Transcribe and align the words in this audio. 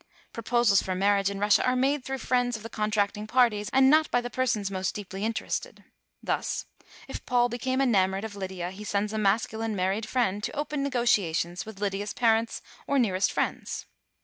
Proposals 0.33 0.81
for 0.81 0.95
marriage 0.95 1.29
in 1.29 1.37
Russia 1.39 1.63
are 1.63 1.75
made 1.75 2.03
through 2.03 2.17
friends 2.17 2.57
of 2.57 2.63
the 2.63 2.71
contracting 2.71 3.27
parties, 3.27 3.69
and 3.71 3.87
not 3.87 4.09
by 4.09 4.19
the 4.19 4.31
persons 4.31 4.71
most 4.71 4.95
deeply 4.95 5.23
interested. 5.23 5.83
Thus, 6.23 6.65
if 7.07 7.23
Paul 7.27 7.49
becomes 7.49 7.83
enamored 7.83 8.23
of 8.23 8.35
Lydia, 8.35 8.71
he 8.71 8.83
sends 8.83 9.13
a 9.13 9.19
masculine 9.19 9.75
married 9.75 10.09
friend 10.09 10.43
to 10.43 10.55
open 10.55 10.81
negotia 10.81 11.35
tions 11.35 11.67
with 11.67 11.79
Lydia's 11.79 12.13
parents 12.15 12.63
or 12.87 12.97
nearest 12.97 13.31
friends. 13.31 13.85